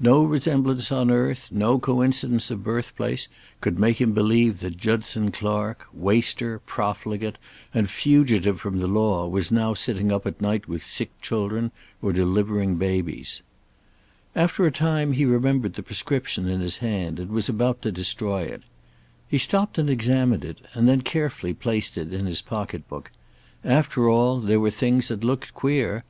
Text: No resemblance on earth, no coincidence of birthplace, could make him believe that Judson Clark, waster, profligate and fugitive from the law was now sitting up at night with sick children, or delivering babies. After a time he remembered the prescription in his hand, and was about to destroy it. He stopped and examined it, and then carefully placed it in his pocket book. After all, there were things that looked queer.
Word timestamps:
No 0.00 0.24
resemblance 0.24 0.90
on 0.90 1.10
earth, 1.10 1.48
no 1.52 1.78
coincidence 1.78 2.50
of 2.50 2.64
birthplace, 2.64 3.28
could 3.60 3.78
make 3.78 4.00
him 4.00 4.12
believe 4.12 4.60
that 4.60 4.78
Judson 4.78 5.30
Clark, 5.30 5.86
waster, 5.92 6.60
profligate 6.60 7.36
and 7.74 7.90
fugitive 7.90 8.58
from 8.58 8.78
the 8.78 8.86
law 8.86 9.28
was 9.28 9.52
now 9.52 9.74
sitting 9.74 10.10
up 10.10 10.26
at 10.26 10.40
night 10.40 10.66
with 10.66 10.82
sick 10.82 11.10
children, 11.20 11.72
or 12.00 12.14
delivering 12.14 12.76
babies. 12.76 13.42
After 14.34 14.64
a 14.64 14.72
time 14.72 15.12
he 15.12 15.26
remembered 15.26 15.74
the 15.74 15.82
prescription 15.82 16.48
in 16.48 16.62
his 16.62 16.78
hand, 16.78 17.20
and 17.20 17.30
was 17.30 17.50
about 17.50 17.82
to 17.82 17.92
destroy 17.92 18.44
it. 18.44 18.62
He 19.28 19.36
stopped 19.36 19.76
and 19.76 19.90
examined 19.90 20.42
it, 20.42 20.62
and 20.72 20.88
then 20.88 21.02
carefully 21.02 21.52
placed 21.52 21.98
it 21.98 22.14
in 22.14 22.24
his 22.24 22.40
pocket 22.40 22.88
book. 22.88 23.10
After 23.62 24.08
all, 24.08 24.40
there 24.40 24.58
were 24.58 24.70
things 24.70 25.08
that 25.08 25.22
looked 25.22 25.52
queer. 25.52 26.02